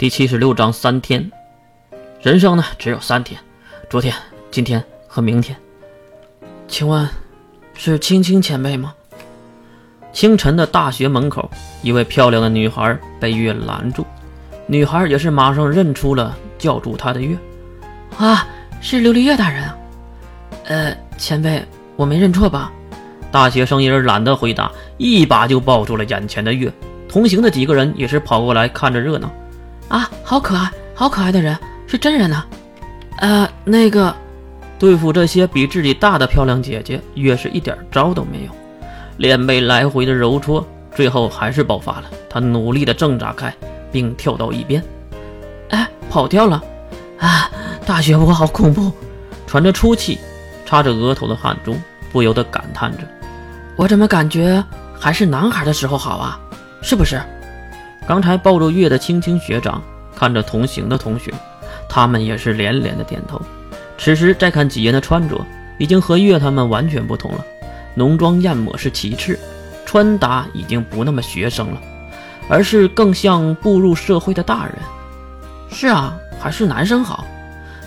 [0.00, 1.30] 第七十六章三天，
[2.22, 3.38] 人生呢只有三天，
[3.90, 4.14] 昨天、
[4.50, 5.54] 今天和明天。
[6.66, 7.06] 请问
[7.74, 8.94] 是青青前辈吗？
[10.10, 11.50] 清晨的大学门口，
[11.82, 14.06] 一位漂亮的女孩被月拦住，
[14.66, 17.36] 女孩也是马上认出了叫住她的月。
[18.16, 18.48] 啊，
[18.80, 19.76] 是琉璃月大人啊！
[20.64, 21.62] 呃，前辈，
[21.96, 22.72] 我没认错吧？
[23.30, 26.72] 大学生也是懒得回答，一把就抱住了眼前的月。
[27.06, 29.30] 同行的几个人也是跑过来看着热闹。
[29.90, 31.58] 啊，好可爱，好可爱的人，
[31.88, 32.44] 是真人呐！
[33.18, 34.14] 呃，那个，
[34.78, 38.52] 对付这些比自己大的漂亮姐姐，越是一点招都没有，
[39.16, 42.04] 脸被来回的揉搓，最后还是爆发了。
[42.30, 43.52] 他努力的挣扎开，
[43.90, 44.80] 并跳到一边，
[45.70, 46.62] 哎，跑掉了！
[47.18, 47.50] 啊，
[47.84, 48.92] 大学部好恐怖！
[49.44, 50.20] 喘着粗气，
[50.64, 51.74] 擦着额头的汗珠，
[52.12, 52.98] 不由得感叹着：
[53.74, 54.64] 我怎么感觉
[54.96, 56.40] 还是男孩的时候好啊？
[56.80, 57.20] 是不是？
[58.10, 59.80] 刚才抱着月的青青学长
[60.16, 61.32] 看着同行的同学，
[61.88, 63.40] 他们也是连连的点头。
[63.96, 65.46] 此时再看几人的穿着，
[65.78, 67.46] 已经和月他们完全不同了。
[67.94, 69.38] 浓妆艳抹是其次，
[69.86, 71.80] 穿搭已经不那么学生了，
[72.48, 74.74] 而是更像步入社会的大人。
[75.70, 77.24] 是啊，还是男生好。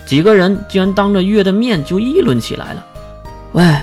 [0.06, 2.86] 几个人竟然当着月的面就议论起来了。
[3.52, 3.78] 喂，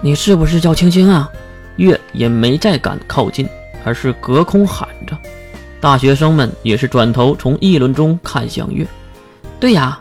[0.00, 1.30] 你是不是叫青青啊？
[1.76, 3.46] 月也没再敢靠近，
[3.84, 5.14] 而是隔空喊着。
[5.82, 8.86] 大学生们也是转头从议论中看向月。
[9.58, 10.00] 对呀，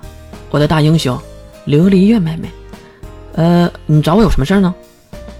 [0.51, 1.19] 我的大英雄，
[1.65, 2.47] 琉璃月妹妹。
[3.33, 4.71] 呃，你找我有什么事呢？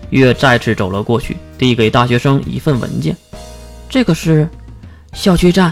[0.09, 3.16] 月再次走了过去，递给大学生一份文件。
[3.88, 4.50] 这个是
[5.14, 5.72] 校区站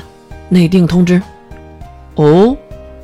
[0.49, 1.19] 内定通知。
[2.13, 2.55] 哦，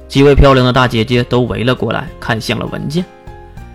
[0.07, 3.03] 几位漂亮的大姐姐都围了过来，看向了文件。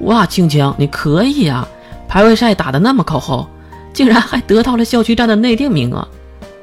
[0.02, 1.66] 哇，青青，你可以呀！
[2.06, 3.48] 排位赛打得那么靠后，
[3.92, 6.06] 竟然还得到了校区站的内定名额。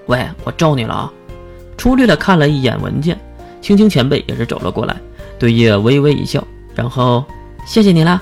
[0.06, 1.12] 喂，我咒你了啊！
[1.78, 3.20] 粗略的看了一眼文件，
[3.62, 4.96] 青青前辈也是走了过来，
[5.38, 6.44] 对月微微一笑，
[6.76, 7.24] 然后
[7.66, 8.22] 谢谢你啦，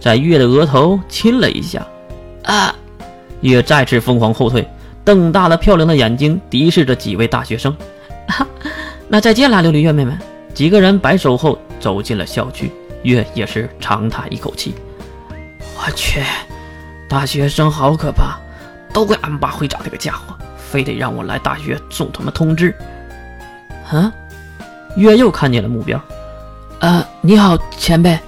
[0.00, 1.86] 在月的额头亲了一下。
[2.44, 2.74] 啊！
[3.42, 4.66] 月再次疯狂后退，
[5.04, 7.76] 瞪大了漂亮的眼睛，敌视着几位大学生。
[8.26, 8.46] 哈，
[9.06, 10.12] 那再见啦，琉璃月妹妹。
[10.54, 12.72] 几个人摆手后走进了校区，
[13.02, 14.74] 月也是长叹一口气。
[15.76, 16.20] 我去，
[17.08, 18.38] 大学生好可怕，
[18.92, 20.34] 都怪安巴会长这个家伙。
[20.70, 22.74] 非得让我来大学送他们通知，
[23.90, 24.12] 啊！
[24.96, 26.00] 月又看见了目标，
[26.80, 28.18] 呃，你好，前辈，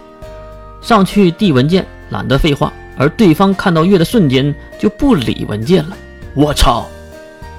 [0.80, 2.72] 上去递文件，懒得废话。
[2.96, 5.96] 而对方看到月的瞬间就不理文件了。
[6.34, 6.86] 我操，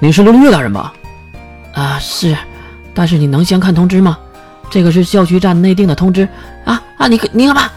[0.00, 0.92] 你是琉璃月大人吧？
[1.74, 2.36] 啊，是，
[2.94, 4.18] 但是你能先看通知吗？
[4.70, 6.26] 这个是校区站内定的通知
[6.64, 7.06] 啊啊！
[7.06, 7.70] 你你干嘛？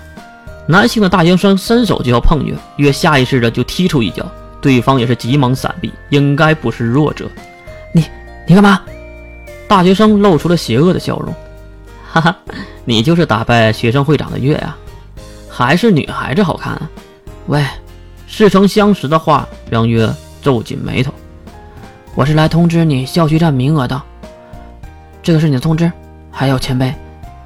[0.67, 4.25] 男性的大学生伸手就要碰月，月下意识的就踢出一脚。
[4.65, 7.29] 对方也是急忙闪避，应该不是弱者。
[7.93, 8.03] 你
[8.47, 8.81] 你干嘛？
[9.67, 11.31] 大学生露出了邪恶的笑容。
[12.11, 12.35] 哈哈，
[12.83, 14.75] 你就是打败学生会长的月呀？
[15.47, 16.89] 还是女孩子好看啊？
[17.45, 17.63] 喂，
[18.27, 20.11] 似曾相识的话让月
[20.41, 21.13] 皱紧眉头。
[22.15, 24.01] 我是来通知你校区站名额的。
[25.21, 25.91] 这个是你的通知。
[26.31, 26.91] 还有前辈，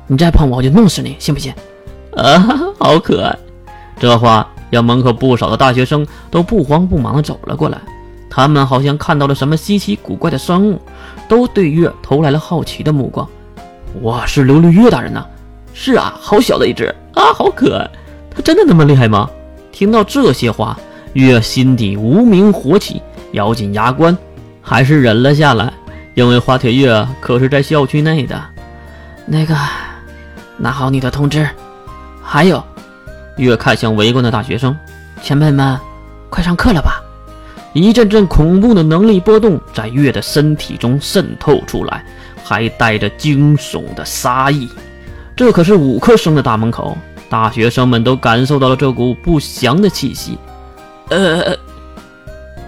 [0.07, 1.53] 你再碰我，我就弄死你，信不信？
[2.15, 2.39] 啊，
[2.79, 3.37] 好可爱。
[3.99, 4.49] 这话。
[4.69, 7.77] 让门口不少的大学生都不慌不忙地走了过来，
[8.29, 10.79] 他们好像看到了什么稀奇古怪的生物，
[11.27, 13.27] 都对月投来了好奇的目光。
[14.01, 15.25] 哇，是琉璃月大人呐！
[15.73, 17.89] 是啊，好小的一只啊，好可爱！
[18.29, 19.29] 他真的那么厉害吗？
[19.71, 20.77] 听到这些话，
[21.13, 24.15] 月心底无名火起，咬紧牙关，
[24.61, 25.73] 还是忍了下来，
[26.13, 28.39] 因为花铁月可是在校区内的。
[29.25, 29.55] 那个，
[30.57, 31.47] 拿好你的通知，
[32.21, 32.63] 还有。
[33.39, 34.77] 月看向围观的大学生，
[35.21, 35.79] 前辈们，
[36.29, 37.01] 快上课了吧！
[37.73, 42.03] 一阵阵恐怖的能力波动在月的身体中渗透出来，
[42.43, 44.67] 还带着惊悚的杀意。
[45.35, 46.97] 这可是五科生的大门口，
[47.29, 50.37] 大学生们都感受到了这股不祥的气息。
[51.09, 51.55] 呃，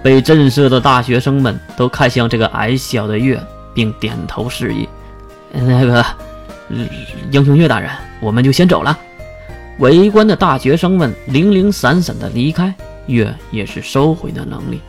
[0.02, 3.42] 被震慑的大学生们都看向这个矮小的月，
[3.74, 4.88] 并点头示意。
[5.52, 6.06] 那个，
[7.32, 7.90] 英雄月大人，
[8.22, 8.98] 我们就先走了。
[9.80, 12.74] 围观的大学生们零零散散的离开，
[13.08, 14.80] 月也是收回的能力。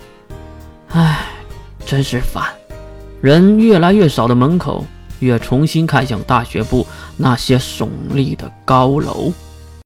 [0.88, 1.26] 唉，
[1.87, 2.44] 真是烦！
[3.20, 4.84] 人越来越少的门口，
[5.20, 6.87] 月重新看向大学部
[7.17, 9.32] 那些耸立的高楼。